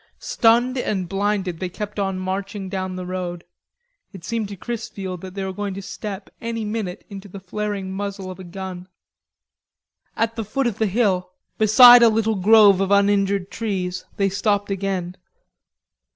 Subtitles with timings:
[0.17, 3.43] Stunned and blinded, they kept on marching down the road.
[4.13, 7.93] It seemed to Chrisfield that they were going to step any minute into the flaring
[7.93, 8.87] muzzle of a gun.
[10.17, 11.29] At the foot of the hill,
[11.59, 15.17] beside a little grove of uninjured trees, they stopped again.